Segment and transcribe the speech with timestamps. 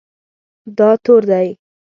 [0.77, 1.49] دا تور دی